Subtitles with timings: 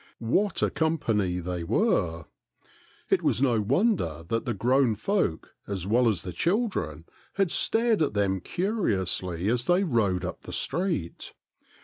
[0.17, 2.25] What a company they were!
[3.11, 8.01] It was no wonder that the grown folk as well as the children had stared
[8.01, 11.33] at them curiously as they rode up the street.